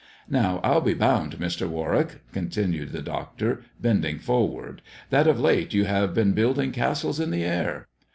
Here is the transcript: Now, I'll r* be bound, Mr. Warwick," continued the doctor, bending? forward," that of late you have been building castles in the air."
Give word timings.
Now, 0.31 0.59
I'll 0.63 0.79
r* 0.79 0.81
be 0.81 0.95
bound, 0.95 1.33
Mr. 1.37 1.69
Warwick," 1.69 2.21
continued 2.31 2.91
the 2.91 3.03
doctor, 3.03 3.61
bending? 3.79 4.17
forward," 4.17 4.81
that 5.11 5.27
of 5.27 5.39
late 5.39 5.75
you 5.75 5.85
have 5.85 6.15
been 6.15 6.33
building 6.33 6.71
castles 6.71 7.19
in 7.19 7.29
the 7.29 7.43
air." 7.43 7.87